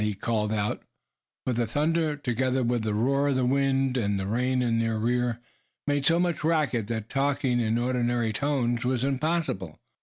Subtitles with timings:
[0.03, 0.81] he called out;
[1.45, 4.97] for the thunder, together with the roar of the wind, and the rain, in their
[4.97, 5.39] rear,
[5.85, 9.79] made so much racket, that talking in ordinary tones was impossible.